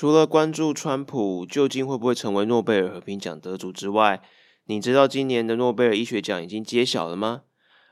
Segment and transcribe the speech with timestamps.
[0.00, 4.22] 除了关注川普究竟会不会成为诺贝尔和平奖得主之外，
[4.66, 7.42] 你知道今年的诺贝尔医学奖已经揭晓了吗？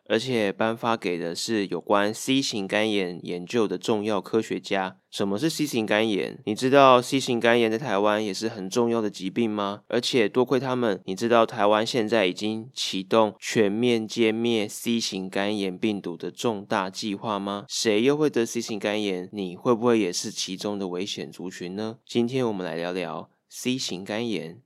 [0.09, 4.99] 而且颁发给的是有关 C 型肝炎研究的重要科学家。
[5.11, 6.39] 什么是 C 型肝炎？
[6.45, 9.81] 你知道 C 型肝炎在台湾也是很重要的疾病吗？
[9.89, 17.65] 而且多亏他们，你知道台湾现在已经启动全面歼灭 C 型肝炎病毒的重大计划吗？
[17.69, 19.29] 谁又会得 C 型肝炎？
[19.33, 21.97] 你会不会也是其中的危险族群呢？
[22.07, 24.61] 今天我们来聊聊 C 型肝炎。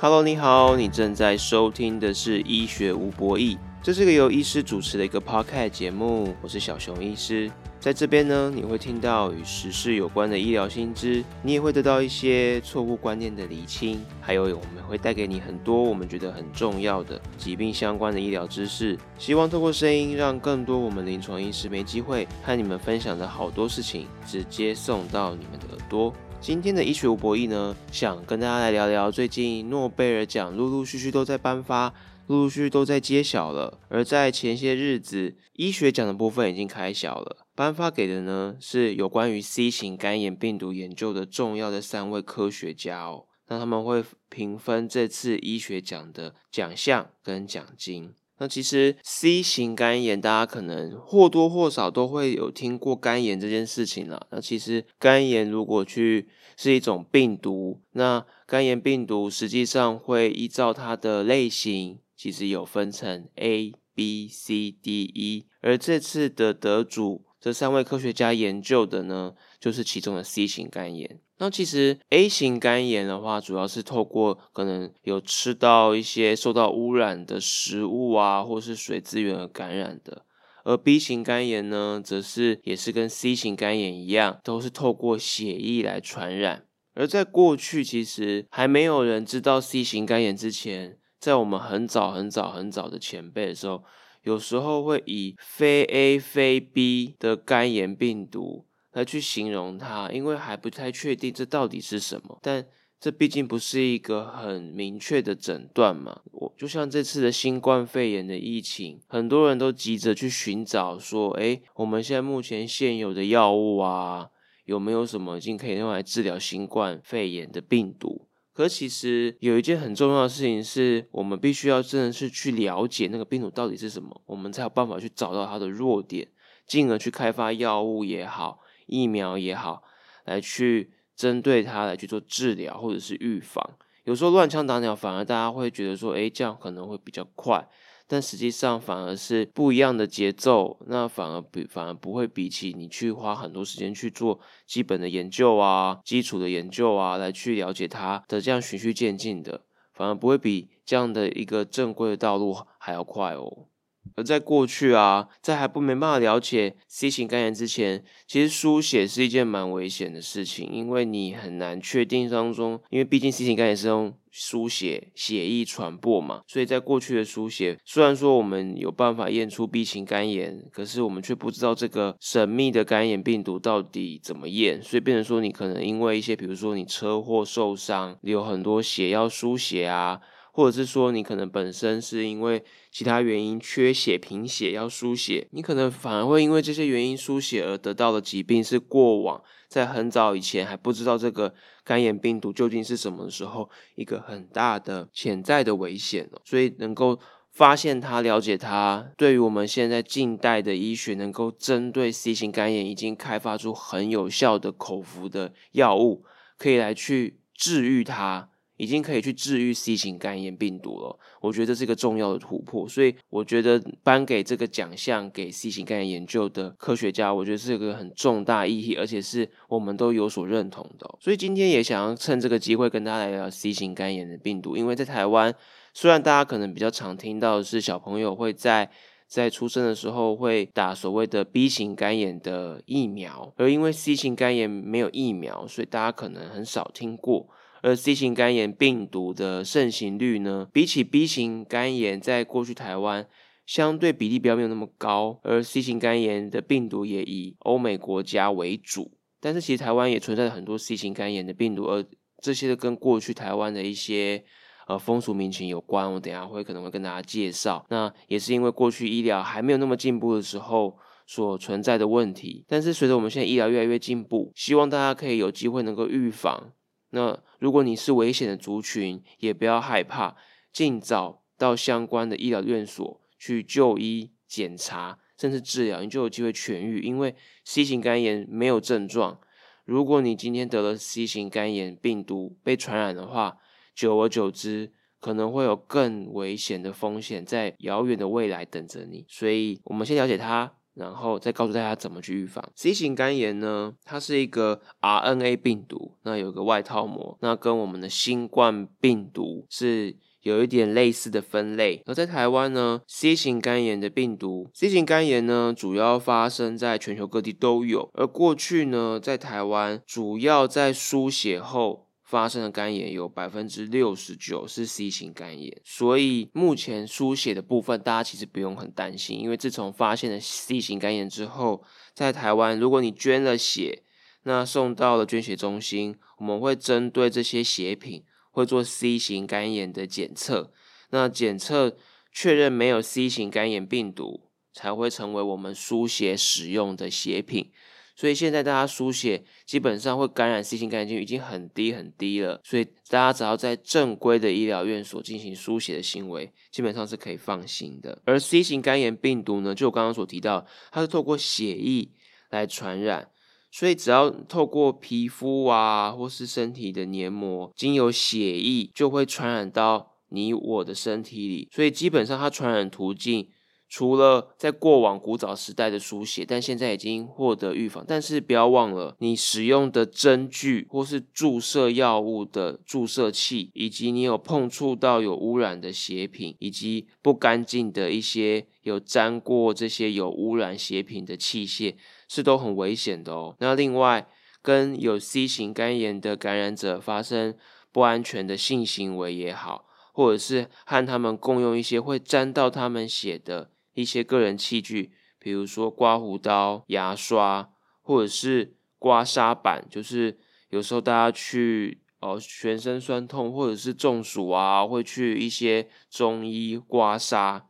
[0.00, 26.14] Hello，你好，你正在收听的是医学无博弈，这是个由医师主持的一个 podcast 节目，我是小熊医师，在这边呢，你会听到与时事有关的医疗新知，你也会得到一些错误观念的厘清，还有我们会带给你很多我们觉得很重要的疾病相关的医疗知识，希望透过声音，让更多我们临床医师没机会和你们分享的好多事情，直接送到你们的耳朵。
[26.40, 31.92] 今天的医学博弈呢，想跟大家来聊聊最近诺贝尔奖陆陆续续都在颁发，
[32.28, 33.78] 陆陆续续都在揭晓了。
[33.88, 43.26] 而在前些日子，医学奖的部分已经开晓了，颁发给的呢是有关于 C 型肝炎病毒研究的重要的三位科学家哦。
[43.48, 48.14] 那他们会评分这次医学奖的奖项跟奖金。
[48.38, 54.26] 那其实 C 型肝炎，大家可能或多或少都会有听过肝炎这件事情了。
[54.30, 65.46] 那其实肝炎如果去是一种病毒，那肝炎病毒实际上会依照它的类型，其实有分成 A、B、C、D、E。
[65.60, 71.20] 而这次的得主，这三位科学家研究的呢，就是其中的 C 型肝炎。
[71.38, 80.24] 那其实 A 型肝炎的话，主要是透过可能有吃到一些受到污染的食物啊，或是水资源而感染的；
[80.64, 86.64] 而 B 型肝炎呢，则是也是跟 C 型肝炎一样，都是透过血液来传染。
[86.94, 93.84] 而在过去，其实还没有人知道 C 型肝炎之前，在我们很早很早很早的前辈的时候，
[94.28, 98.66] 有时候会以非 A 非 B 的肝炎病毒。
[98.92, 102.66] 来去形容它，因为还不太确定这到底是什么，但
[102.98, 106.20] 这毕竟不是一个很明确的诊断嘛。
[106.32, 114.30] 我就像这次的新冠肺炎的疫情，很多人都急着去寻找说，哎，我们现在目前现有的药物啊，
[114.64, 118.27] 有没有什么已经可以用来治疗新冠肺炎的病毒？
[118.58, 126.26] 可其实有一件很重要的事情是，我们必须要真的是去了解那个病毒到底是什么，我们才有办法去找到它的弱点，
[126.66, 128.58] 进而去开发药物也好。
[128.86, 129.84] 疫苗也好，
[130.24, 133.64] 来去针对它来去做治疗或者是预防。
[134.02, 137.64] 有时候乱枪打鸟，反而大家会觉得说，诶，这样可能会比较快，
[138.08, 140.80] 但实际上反而是不一样的节奏。
[140.86, 149.60] 那反而比反而不会比起你去花很多时间去做基本的研究啊、基础的研究啊，来去了解它的这样循序渐进的，
[149.92, 153.67] 反而不会比这样的一个正规的道路还要快哦。
[154.16, 180.20] 而在过去啊，在还不没办法了解 C 型肝炎之前，其实输血是一件蛮危险的事情，因为你很难确定当中，因为毕竟 C 型肝炎是用输血血液传播嘛，所以在过去的输血，虽然说我们有办法验出 B 型肝炎，可是我们却不知道这个神秘的肝炎病毒到底怎么验，所以变成说你可能因为一些，比如说你车祸受伤，有很多血要输血啊。
[180.58, 191.54] 或者是说你可能本身是因为其他原因缺血贫血要输血，你可能反而会因为这些原因输血而得到的疾病是过往在很早以前还不知道这个
[191.84, 197.20] 肝炎病毒究竟是什么的时候一个很大的潜在的危险所以能够
[197.52, 206.24] 发现它、了解它，对于我们现在近代的医学能够针对 C 型肝炎已经开发出很有效的口服的药物，
[206.56, 208.50] 可以来去治愈它。
[208.78, 221.12] 已经可以去治愈 C 型肝炎病毒了，我觉得这是一个重要的突破，所以我觉得颁给这个奖项给 C 型肝炎研究的科学家，我觉得是一个很重大意义，而且是我们都有所认同的。
[221.20, 225.52] 所以今天也想要趁这个机会跟大家来聊 C 型肝炎的病毒，因为在台湾，
[225.92, 228.88] 虽然大家可能比较常听到是小朋友会在
[229.26, 237.48] 在出生的时候会打所谓的 B 型肝炎的疫苗，而因为 C 型肝炎没有疫苗，所以大家可能很少听过。
[237.82, 243.26] 而 C 型肝炎病毒的盛行率呢，比起 B 型肝炎，在过去台湾
[243.66, 245.40] 相对比例比较没有那么高。
[245.42, 252.04] 而 C 型肝炎的病毒也以欧美国家为主，但是其实台湾也存在很多 C 型肝炎的病毒，而
[252.42, 254.44] 这些都跟过去台湾的一些
[254.86, 257.84] 呃风俗民情有关，我等下会可能会跟大家介绍。
[257.90, 266.72] 那也是因为过去医疗还没有那么进步的时候所存在的问题，但是随着我们现在医疗越来越进步，希望大家可以有机会能够预防。
[267.10, 270.36] 那如果你是危险的族群，也不要害怕，
[270.72, 275.18] 尽早到相关的医疗院所去就医检查。
[275.40, 277.00] 甚至治疗，你就有机会痊愈。
[277.00, 277.32] 因为
[277.64, 279.38] C 型肝炎没有症状，
[279.84, 283.58] 如果你今天得了 C 型肝炎病毒被传染的话，
[283.94, 289.24] 久而久之可能会有更危险的风险在遥远的未来等着你。
[289.28, 293.94] 所以，我们先了解它，然后再告诉大家怎么去预防 C 型肝炎呢？
[294.04, 300.16] 它是一个 RNA 病毒，那有个外套膜，那跟我们的新冠病毒是。
[300.42, 321.82] 有一点类似的分类，而在台湾呢，C 型肝炎的病毒，C 型肝炎呢主要发生在全球各地都有，而过去呢，在台湾主要在输血后发生的肝炎有百分之六十九是 C 型肝炎，所以目前输血的部分大家其实不用很担心，因为自从发现了 C 型肝炎之后，
[322.14, 324.02] 在台湾如果你捐了血，
[324.42, 328.24] 那送到了捐血中心，我们会针对这些血品。
[328.50, 330.72] 会做 C 型肝炎的检测，
[331.10, 331.96] 那检测
[332.32, 337.70] 确认没有 C 型肝炎病毒，才会成为我们输血使用的血品。
[338.18, 348.20] 所以现在大家输血基本上会感染 C 型肝炎已经很低很低了，所以大家只要在正规的医疗院所进行输血的行为，基本上是可以放心的。
[348.24, 352.10] 而 C 型肝炎病毒呢，就我刚刚所提到，它是透过血液
[352.50, 353.30] 来传染。
[353.70, 361.68] 所以只要透过皮肤啊，或是身体的黏膜，经由血液就会传染到你我的身体里。
[361.70, 363.46] 所以基本上它传染途径，
[363.88, 368.04] 除了在过往古早时代的书写，但现在已经获得预防。
[368.06, 381.94] 但是不要忘了，你使用的针具或是注射药物的注射器，以及你有碰触到有污染的血品，以及不干净的一些有沾过这些有污染血品的器械。
[382.30, 383.56] 是都很危险的哦。
[383.58, 384.28] 那另外，
[384.60, 387.56] 跟有 C 型肝炎的感染者发生
[387.90, 393.70] 不安全的性行为也好，或者是和他们共用一些会沾到他们血的
[394.00, 397.68] 一些个人器具，比如说刮胡刀、牙刷，
[398.00, 400.38] 或者是刮痧板，就是
[400.70, 407.62] 有时候大家去哦全身酸痛或者是中暑啊，会去一些中医刮痧。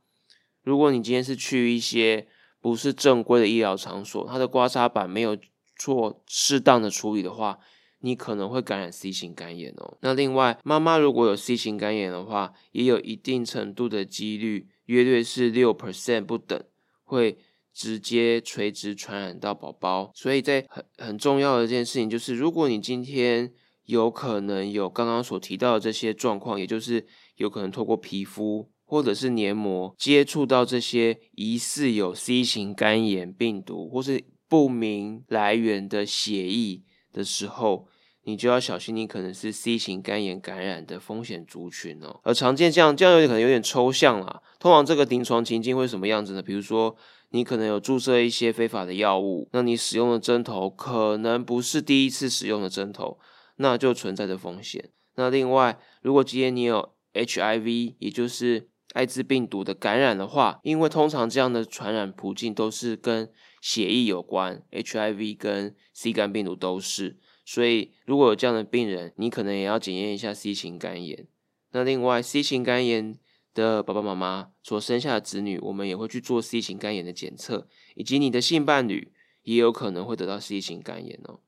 [0.62, 2.28] 如果你今天是去一些
[2.60, 5.38] 不是正规的医疗场所，它的刮痧板没有
[5.76, 7.58] 做适当的处理的话，
[8.00, 9.96] 你可能会感染 C 型肝炎哦。
[10.02, 16.62] 那另外，妈妈如果有 C 型肝炎的话，也有一定程度的几率，约略是六 percent 不等，
[17.04, 17.38] 会
[17.72, 20.10] 直接垂直传染到宝宝。
[20.14, 23.50] 所以在很很重要的一件事情就是，如果你今天
[23.84, 27.06] 有可能有刚刚所提到的这些状况，也就是
[27.36, 28.70] 有可能透过皮肤。
[28.90, 36.82] 或者是黏膜接触到这些疑似有 C 型肝炎病毒或是不明来源的血液
[37.12, 37.86] 的时候，
[38.28, 42.20] 你就要小心，你可能是 C 型肝炎感染的风险族群哦。
[42.22, 44.42] 而常见这样这样有点可能有点抽象啦。
[44.58, 46.42] 通常这个临床情境会什么样子呢？
[46.42, 46.94] 比如说
[47.30, 53.18] 你可能有注射一些非法的药物，那你使用的针头可能不是第一次使用的针头，
[53.56, 54.90] 那就存在着风险。
[55.14, 63.30] 那另外，如果今天你有 HIV，也就是艾滋病毒的感染的话，因为通常这样的传染途径都是跟
[63.62, 67.16] 血液有关，HIV 跟 C 肝病毒都是，
[67.50, 71.26] 所以如果有这样的病人，你可能也要检验一下 C 型肝炎。
[71.72, 73.18] 那另外，C 型肝炎
[73.54, 79.10] 的爸爸妈妈所生下的子女，我们也会去做 C 型肝炎的检测，以及你的性伴侣
[79.44, 81.40] 也有可能会得到 C 型肝炎哦。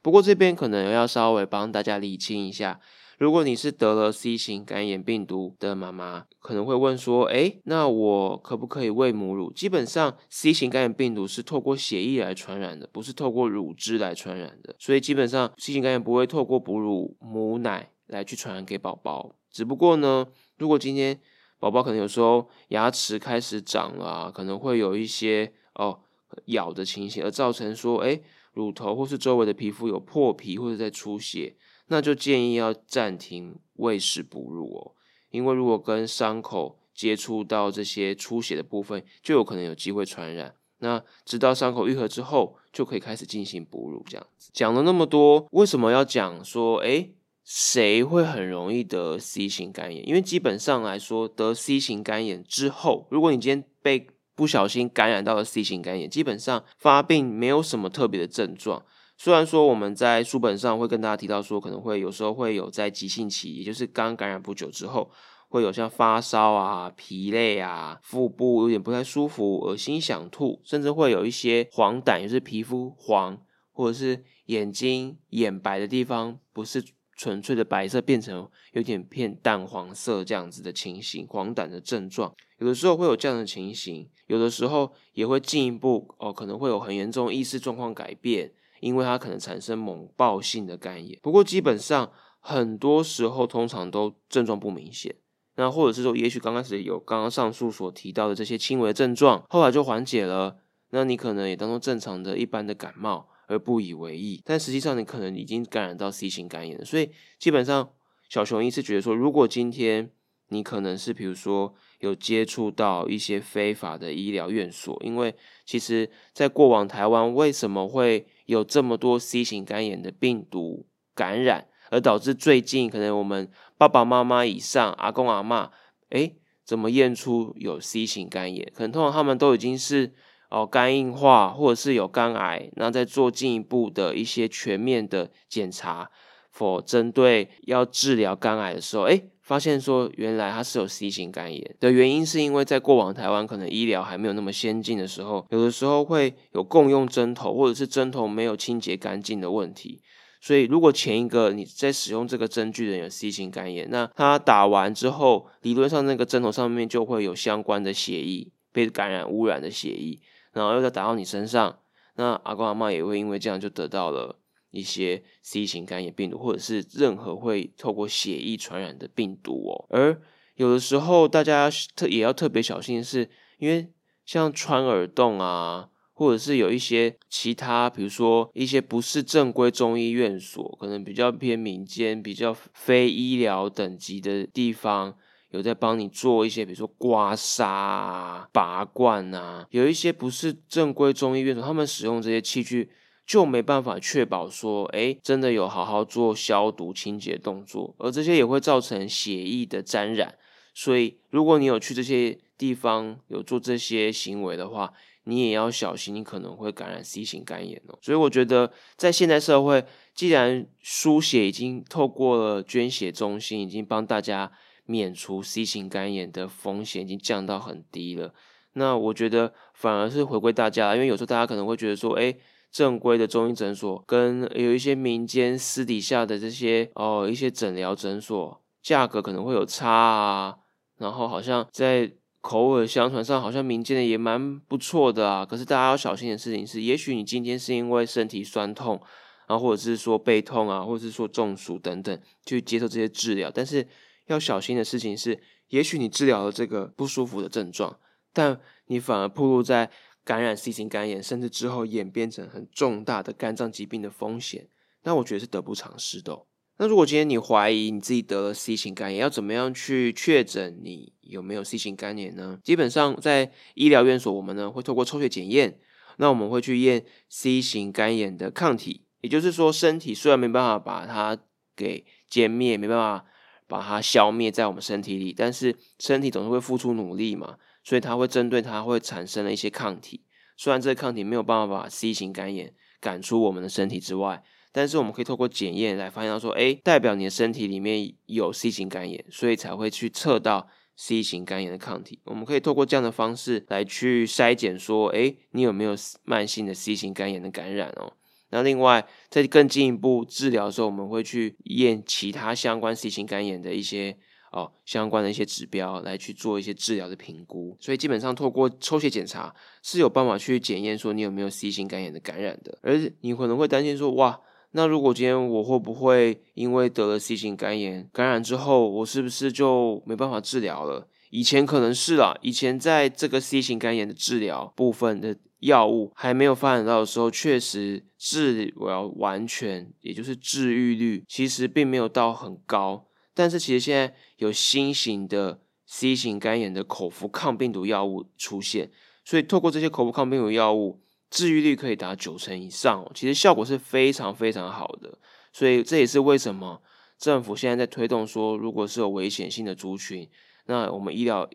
[0.00, 2.78] 不过这边可能要稍微帮大家理清一下。
[3.18, 14.76] 如果你是得了 C 型肝炎病毒的妈妈，可能会问说：“哎，那我可不可以喂母乳？”基本上，C 型肝炎病毒是透过血液来传染的，不是透过乳汁来传染的。
[14.78, 19.34] 所以基本上，C 型肝炎不会透过哺乳母奶来去传染给宝宝。
[19.50, 21.20] 只不过呢，如果今天
[21.58, 25.98] 宝宝可能有时候牙齿开始长了，啊可能会有一些哦
[26.46, 28.20] 咬的情形，而造成说：“哎，
[28.52, 31.56] 乳头或是周围的皮肤有破皮或者在出血。”
[31.88, 34.92] 那就建议要暂停喂食哺乳哦，
[35.30, 40.54] 因为如果跟伤口接触到这些出血的部分，就有可能有机会传染。
[40.80, 44.04] 那直到伤口愈合之后，就可以开始进行哺乳。
[44.08, 50.06] 这样子讲了那么多，为什么要讲说，诶，谁会很容易得 C 型肝炎？
[50.06, 58.84] 因为基本上来说，得 C 型肝炎之后，如果你今天被不小心感染到了 C 型肝炎，基本上发病没有什么特别的症状。
[59.20, 65.10] 虽然说我们在书本上会跟大家提到说，可能会有时候会有在急性期，也就是刚感染不久之后，
[65.48, 73.36] 会有像发烧啊、疲累啊、腹部有点不太舒服、恶心想吐，甚至会有一些黄疸，就是皮肤黄
[73.72, 76.84] 或者是眼睛眼白的地方不是
[77.16, 88.52] 纯粹的白色，变成有点偏淡黄色这样子的情形，黄疸的症状，有的时候会有这样的情形，有的时候也会进一步哦，可能会有很严重意识状况改变。
[88.80, 95.14] 因为它可能产生猛暴性的肝炎，不过基本上很多时候通常都症状不明显，
[95.56, 100.58] 那或者是说，也许刚开始有刚刚上述所提到的这些轻微症状，后来就缓解了，
[100.90, 107.90] 那你可能也当做正常的一般的感冒而不以为意，但实际上你可能已经感染到 C 型肝炎了，所以基本上
[108.28, 110.10] 小熊医师觉得说，如果今天
[110.50, 115.34] 你可能是比如说有接触到一些非法的医疗院所，因为
[115.66, 125.70] 其实在过往台湾为什么会有这么多 C 型肝炎的病毒感染，而导致最近可能我们爸爸妈妈以上阿公阿妈，
[126.08, 126.32] 哎，
[126.64, 128.72] 怎么验出有 C 型肝炎？
[128.74, 130.14] 可能通常他们都已经是
[130.48, 136.10] 哦肝硬化，或者是有肝癌，然后再做进一步的一些全面的检查，
[136.50, 139.22] 否针对要治疗肝癌的时候，哎。
[139.48, 150.02] 发现说，原来他是有 C 型肝炎的原因，是因为在过往台湾可能医疗还没有那么先进的时候，有的时候会有共用针头，或者是针头没有清洁干净的问题。
[150.42, 160.20] 所以，如果前一个你在使用这个针具的人有 C 型肝炎，那他打完之后，理论上那个针头上面就会有相关的血液被感染污染的血液，
[160.52, 161.78] 然后又再打到你身上，
[162.16, 164.38] 那阿公阿妈也会因为这样就得到了。
[164.70, 169.86] 一些 C 型肝炎病毒，或者是任何会透过血液传染的病毒哦。
[169.88, 170.20] 而
[170.56, 173.92] 有的时候，大家特也要特别小心，是因为
[174.26, 185.16] 像穿耳洞啊，或者是有一些其他，比如说一些不是正规中医院所，可能比较偏民间、比较非医疗等级的地方，
[185.50, 192.90] 有在帮你做一些，比如说刮痧、啊、拔罐啊，有一些不是正规中医院所，他们使用这些器具。
[193.28, 200.38] 就没办法确保说，哎，真的有好好做消毒清洁动作，而这些也会造成血液的沾染。
[200.72, 204.94] 所以，如果你有去这些地方有做这些行为的话，
[205.24, 207.98] 你也要小心，你可能会感染 C 型肝炎哦。
[208.00, 214.50] 所以，我觉得在现代社会，既然输血已经透过了捐血中心，已经帮大家
[214.86, 218.32] 免除 C 型肝炎的风险，已经降到很低了，
[218.72, 222.34] 那我觉得反而是回归大家，因为有时候大家可能会觉得说，哎。
[222.70, 230.56] 正规的中医诊所跟有一些民间私底下的这些哦一些诊疗诊所，价格可能会有差啊。
[230.98, 235.46] 然后好像在口耳相传上，好像民间的也蛮不错的啊。
[235.46, 239.00] 可是大家要小心的事情是，也许你今天是因为身体酸痛，
[239.46, 243.50] 然后或者是说背痛啊，或者是说中暑等等，去接受这些治疗。
[243.52, 243.86] 但是
[244.26, 247.98] 要小心的事情是，也许你治疗了这个不舒服的症状，
[248.32, 249.90] 但你反而暴露在。
[250.28, 254.68] 感染 C 型肝炎，甚至之后演变成很重大的肝脏疾病的风险，
[255.04, 256.44] 那我觉得是得不偿失的。
[256.76, 262.58] 那如果今天你怀疑你自己得了 C 型肝炎，要怎么样去确诊你有没有 C 型肝炎呢？
[262.62, 265.78] 基本上在医疗院所，我们呢会透过抽血检验，
[266.18, 271.38] 那我们会去验 C 型肝炎的抗体，也就是说，身体虽然没办法把它
[271.74, 273.24] 给歼灭，没办法
[273.66, 277.56] 把它消灭在我们身体里，但是身体总是会付出努力嘛。
[277.88, 280.20] 所以它会针对它会产生了一些抗体，
[280.58, 292.20] 虽然这个抗体没有办法把 C 型肝炎赶出我们的身体之外，但是我们可以透过检验来发现到说，哎，代表你的身体里面有 C 型肝炎，所以才会去测到 C 型肝炎的抗体。
[292.24, 298.12] 我们可以透过这样的方式来去筛检说，哎，你有没有慢性的 C 型肝炎的感染哦？
[298.50, 304.18] 那另外在更进一步治疗的时候，我们会去验其他相关 C 型肝炎的一些。
[304.52, 312.78] 哦，相关的一些指标来去做一些治疗的评估，所以基本上透过抽血检查是有办法去检验说你有没有 C 型肝炎的感染的。
[312.82, 314.40] 而你可能会担心说，哇，
[314.72, 321.08] 那如果今天我会不会因为得了 C 型肝炎感染之后，我是不是就没办法治疗了？
[321.30, 333.07] 以前可能是啦，以前在这个 C 型肝炎的治疗部分的药物还没有发展到的时候，确实治疗完全，也就是治愈率其实并没有到很高。
[333.38, 338.90] 但是其实现在有新型的 C 型肝炎的口服抗病毒药物出现，
[339.24, 345.16] 所以透过这些口服抗病毒药物，治愈率可以达九成以上，其实效果是非常非常好的。
[345.52, 346.82] 所以这也是为什么
[347.16, 350.28] 政府现在在推动说，如果是有危险性的族群，
[350.66, 351.48] 那我们医疗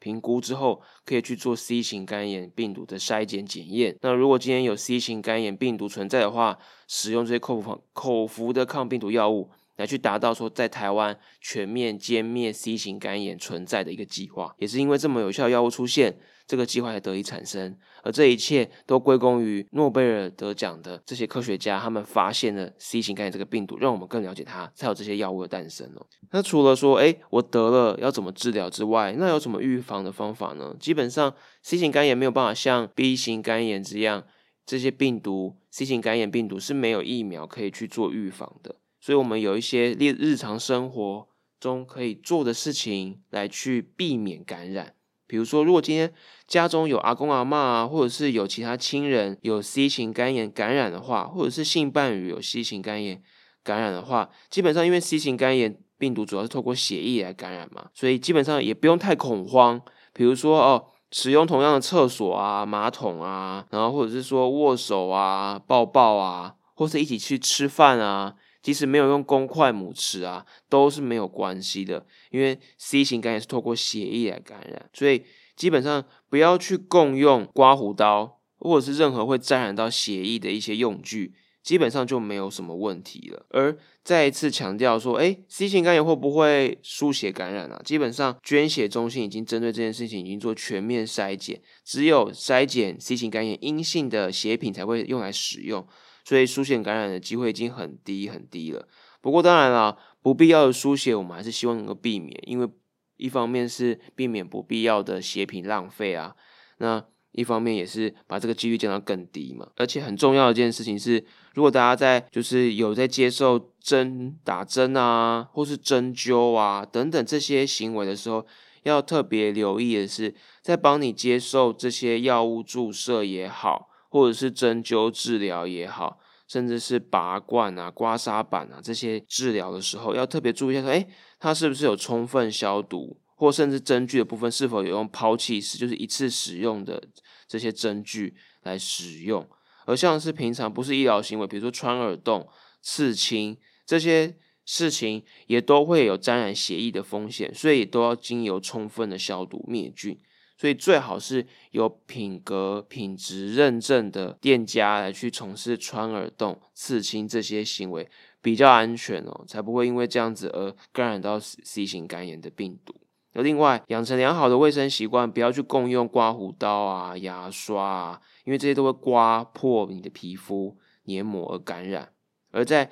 [0.00, 3.96] 评估之后，可以去做 C 型肝炎病毒的筛检检验。
[4.00, 9.50] 那如果今天有 C 型肝炎病毒存在的话，使用这些口服口服的抗病毒药物。
[9.78, 17.78] 来去达到说在台湾全面歼灭 C 型肝炎存在的一个计划，也是因为这么有效药物出现，这个计划才得以产生。
[18.02, 26.06] 而这一切都归功于诺贝尔得奖的这些科学家，他们发现了 C 型肝炎这个病毒，让我们更了解它，才有这些药物的诞生哦。
[26.32, 30.74] 那除了说，哎，我得了要怎么治疗之外，那有什么预防的方法呢？
[30.80, 31.32] 基本上
[31.62, 34.24] C 型肝炎没有办法像 B 型肝炎这样，
[34.66, 38.76] 这些病毒 C 型肝炎病毒是没有疫苗可以去做预防的。
[39.08, 41.26] 所以，我们有一些日日常生活
[41.58, 44.92] 中可以做的事情来去避免感染。
[45.26, 46.12] 比如说，如果今天
[46.46, 53.22] 家中有阿公阿妈啊，或者是有其他亲人有 C 型肝炎感染的话，或者是性伴侣有 C 型肝炎
[53.62, 59.80] 感染的话，基本上因为 C 型肝炎病毒主要是透过血液来感染嘛，所以基本上也不用太恐慌。
[60.12, 68.34] 比如说哦，使用同样的厕所啊、马桶啊，然后或者是说握手啊、抱抱啊，或是一起去吃饭啊。
[68.68, 75.24] 即使没有用公筷母匙啊，都是没有关系的，因为 C 型肝炎是透过血液来感染，所以
[75.56, 81.32] 基本上不要去共用刮胡刀或者是任何会沾染到血液的一些用具，
[81.62, 83.46] 基本上就没有什么问题了。
[83.48, 87.80] 而再一次强调说，哎，C 型肝炎会不会输血感染啊？
[87.82, 95.88] 基本上捐血中心已经针对这件事情已经做全面筛检，只有筛检 C 型肝炎阴性的血品才会用来使用。
[96.28, 98.86] 所以输血感染的机会已经很低很低了。
[99.22, 102.68] 不过当然了，不必要的输血我们还是希望能够避免，因为
[103.16, 106.36] 一方面是避免不必要的血品浪费啊，
[106.80, 109.68] 那一方面也是把这个几率降到更低嘛。
[109.76, 118.46] 而且很重要的一件事情是，如果大家在就是有在接受针打针啊，或是针灸啊等等这些行为的时候，
[118.82, 123.88] 要特别留意的是，在帮你接受这些药物注射也好。
[124.08, 131.06] 或者是针灸治疗也好，甚至是拔罐啊、刮痧板啊这些治疗的时候，要特别注意一下，说，哎，
[131.38, 137.02] 它是不是有充分消毒，或甚至针具的部分是否有用抛弃式，就是一次使用的
[137.46, 139.46] 这些针具来使用。
[139.84, 142.46] 而像是平常不是医疗行为，比如说穿耳洞、
[142.82, 150.20] 刺青这些事情，也都会有沾染血液的风险，所以都要经由充分的消毒灭菌。
[150.58, 158.10] 所以最好是有品格、品质认证的店家来去从事穿耳洞、刺青这些行为，
[158.42, 162.94] 比较安全哦，才不会因为这样子而感染到 C 型肝炎的病毒。
[163.34, 172.12] 而另外，养成良好的卫生习惯，不要去共用刮胡刀啊、牙刷啊，因为这些都会刮破你的皮肤黏膜而感染。
[172.50, 172.90] 而在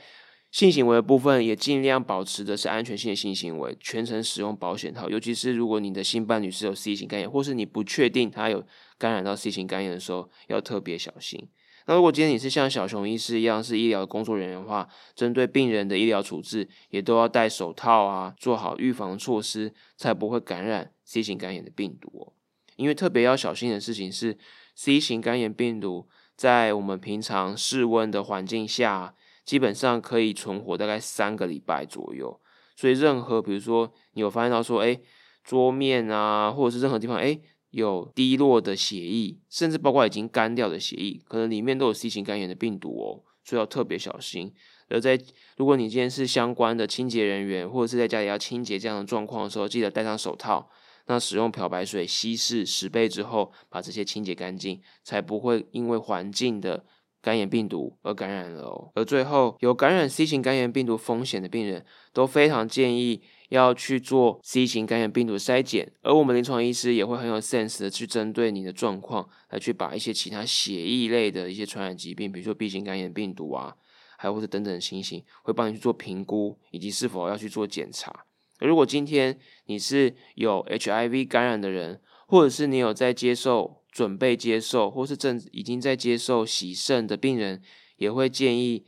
[0.56, 5.06] 性行为的部分也尽量保持的是安全性的性行为，全程使用保险套。
[5.10, 8.64] 尤其是如果你的性伴侣是有 C 型肝炎，或是你不确定他有
[8.96, 11.46] 感染到 C 型肝炎的时候，要特别小心。
[11.84, 22.32] 那如果今天你是像小熊医师一样是医疗工作人员的话，针对病人的医疗处置也都要戴手套啊，做好预防措施，才不会感染 C 型肝炎的病毒。
[22.76, 24.38] 因为特别要小心的事情是
[24.74, 29.14] ，C 型肝炎病毒在我们平常室温的环境下。
[29.46, 32.38] 基本上可以存活大概三个礼拜左右，
[32.76, 35.00] 所以任何比如说你有发现到说，哎，
[35.44, 44.52] 桌面啊，或者是任何地方，哎，有滴落的血液，甚至包括已经干掉的血液，可能里面都有 C 型肝炎的病毒哦，所以要特别小心。
[44.88, 45.16] 而在
[45.56, 50.68] 如果你今天是相关的清洁人员，或者是在家里要清洁这样的状况的时候，记得戴上手套，
[51.06, 56.84] 那使用漂白水稀释十倍之后，把这些清洁干净，才不会因为环境的。
[57.26, 73.74] 肝炎病毒而感染了哦，而最后有感染 C 型肝炎病毒风险的病人，都非常建议要去做 C 型肝炎病毒筛检，而我们临床医师也会很有 sense 的去针对你的状况，来去把一些其他血液类的一些传染疾病，比如说 B 型肝炎病毒啊，
[74.16, 78.24] 还有或者等等情形，会帮你去做评估，以及是否要去做检查。
[78.60, 83.82] 如果今天你是有 HIV 感染的人，或者是你有在接受。
[83.96, 87.62] 准备接受或是正已经在接受洗肾的病人，
[87.96, 88.84] 也会建议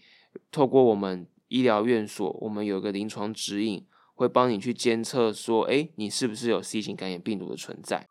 [0.53, 8.07] 透过我们医疗院所，我们有个临床指引，会帮你去监测说，哎，你是不是有 C 型肝炎病毒的存在。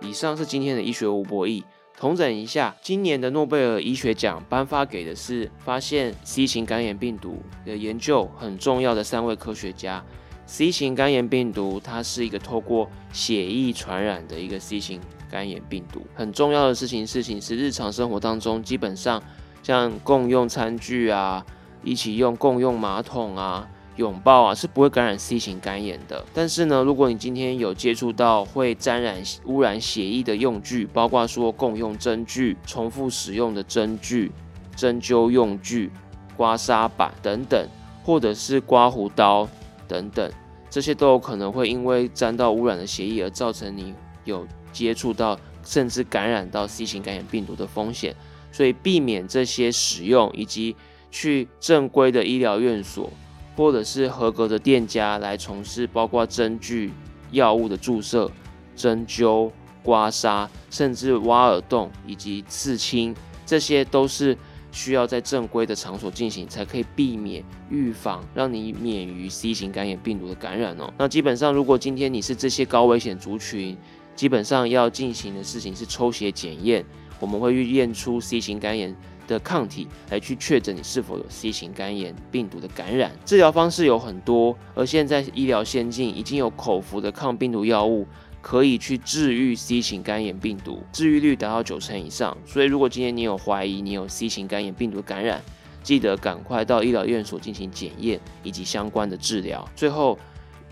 [0.00, 1.64] 以上是今天的医学无博弈。
[1.98, 10.04] 统整一下，今年的诺贝尔医学奖颁发给的是发现 C 型肝炎病毒的研究很重要的三位科学家。
[10.44, 16.06] C 型肝炎病毒它是一个透过血液传染的一个 C 型肝炎病毒。
[16.14, 19.22] 很重要的事情事情是日常生活当中，基本上
[19.62, 21.44] 像共用餐具啊、
[21.82, 23.66] 一起用共用马桶啊。
[23.96, 34.30] 拥抱啊是不会感染 C 型肝炎的，但是呢，如果你今天有接触到会沾染污染血液的用具，包括说共用针具、重复使用的针具、
[34.76, 35.90] 针灸用具、
[36.36, 37.66] 刮痧板等等，
[38.04, 39.48] 或者是刮胡刀
[39.88, 40.30] 等等，
[40.68, 48.14] 这些都有可能会因为沾到污染的血液而造成你有接触到甚至感染到 C 型肝炎病毒的风险，
[48.52, 50.76] 所以避免这些使用以及
[51.10, 53.10] 去正规的医疗院所。
[53.56, 56.92] 或者是合格的店家来从事包括针具、
[57.30, 58.30] 药物的注射、
[58.76, 59.50] 针灸、
[59.82, 63.16] 刮痧，甚至挖耳洞以及刺青，
[63.46, 64.36] 这些都是
[64.70, 70.92] 需要在正规的场所进行，才可以避免预防，让你免于 C 型肝炎病毒的感染哦。
[70.98, 73.74] 那基本上，如果今天你是这些高危险族群，
[74.14, 76.84] 基本上要进行的事情是抽血检验，
[77.18, 78.94] 我们会去验出 C 型肝炎。
[79.26, 88.06] 的抗体来去确诊你是否有 C 型肝炎病毒的感染，治疗方式有很多，而现在医疗先进，已经有口服的抗病毒药物
[88.40, 92.36] 可以去治愈 C 型肝炎病毒，治愈率达到九成以上。
[92.46, 95.42] 所以如果今天你有怀疑你有 C 型肝炎病毒感染，
[95.82, 99.68] 记得赶快到医疗院所进行检验以及相关的治疗。
[99.74, 100.18] 最后，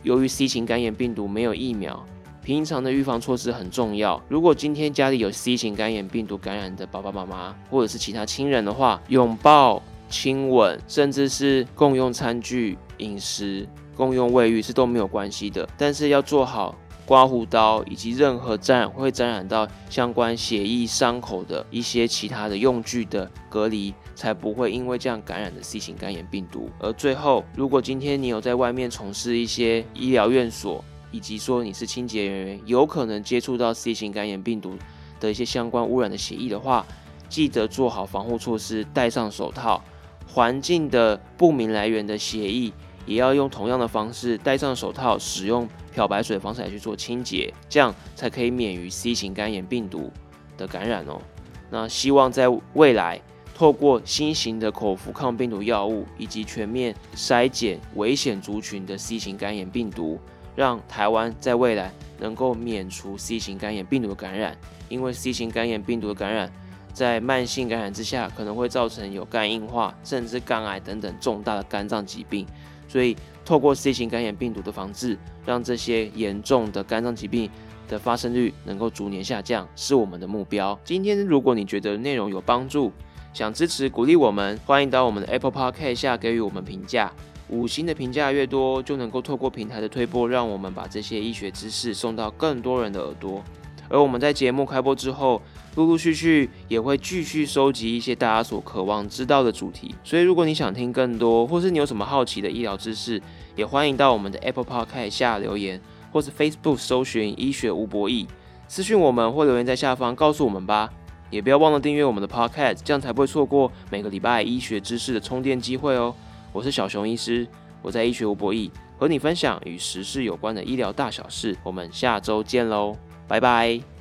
[0.02, 2.04] 由于 C 型肝炎病毒没有疫苗。
[2.44, 4.22] 平常的预防措施很重要。
[4.28, 15.66] 如果今天家里有 C 型肝炎病毒感染的爸爸妈妈，或者是其他亲人的话，拥抱、亲吻，甚至是共用餐具、饮食、共用卫浴是都没有关系的。
[15.78, 16.74] 但是要做好
[17.06, 26.68] 刮胡刀以及任何沾染会沾染到相关血液伤口的一些其他的用具的隔离，才不会因为这样感染的 C 型肝炎病毒。
[26.78, 34.76] 而最后，如果今天你有在外面从事一些医疗院所，以及说你是清洁人员，有可能接触到 C 型肝炎病毒
[35.20, 36.84] 的一些相关污染的血液的话，
[37.28, 39.80] 记得做好防护措施，戴上手套。
[40.26, 42.72] 环境的不明来源的血液
[43.06, 50.10] 也要用同样的方式戴上手套，使用漂白水的方式来去做清洁，这样才可以免于 C 型肝炎病毒
[50.56, 51.22] 的感染哦。
[51.70, 53.20] 那希望在未来，
[53.54, 60.18] 透过新型的口服抗病毒药物以及全面筛检危险族群的 C 型肝炎病毒。
[60.54, 64.56] 让台湾在未来能够免除 C 型肝炎病毒的感染，
[64.88, 66.52] 因为 C 型肝炎病毒的感染，
[66.92, 72.46] 在慢性感染之下，可能会造成有肝硬化，甚至肝癌等等重大的肝脏疾病。
[72.86, 77.50] 所以，透过 C 型肝炎病毒的防治，让这些严重的肝脏疾病
[77.88, 80.78] 的发生率能够逐年下降，是我们的目标。
[80.84, 82.92] 今天，如果你觉得内容有帮助，
[83.34, 87.10] 想支持鼓励我们，欢迎到我们的 Apple Podcast 下给予我们评价。
[87.48, 93.42] 五星的评价越多，就能够透过平台的推播，让我们把这些医学知识送到更多人的耳朵。
[93.88, 95.42] 而我们在节目开播之后，
[95.74, 99.92] 陆陆续续也会继续收集一些大家所渴望知道的主题。
[100.04, 103.20] 所以，如果你想听更多，或是你有什么好奇的医疗知识，
[103.56, 105.80] 也欢迎到我们的 Apple Podcast 下留言，
[106.12, 108.28] 或是 Facebook 搜寻“医学无博弈”，
[108.68, 110.88] 私讯我们或留言在下方告诉我们吧。
[111.30, 116.14] 也不要忘了订阅我们的 Podcast，这样才不会错过每个礼拜医学知识的充电机会哦。
[116.52, 117.46] 我是小熊医师，
[117.82, 121.56] 我在医学无博弈和你分享与时事有关的医疗大小事。
[121.62, 123.93] 我们下周见喽，拜拜。